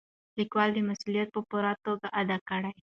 [0.37, 2.71] لیکوال دا مسؤلیت په پوره توګه ادا کړی.